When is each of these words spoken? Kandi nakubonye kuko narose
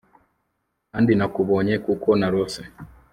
Kandi 0.91 1.11
nakubonye 1.15 1.75
kuko 1.85 2.09
narose 2.19 2.61